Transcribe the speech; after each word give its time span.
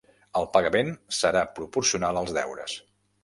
El 0.39 0.45
pagament 0.55 0.89
serà 1.17 1.45
proporcional 1.59 2.21
als 2.23 2.35
deures. 2.39 2.79